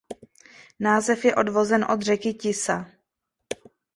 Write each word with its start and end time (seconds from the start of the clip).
Název 0.79 1.25
je 1.25 1.35
odvozen 1.35 1.85
od 1.91 2.01
řeky 2.01 2.33
Tisa. 2.33 2.87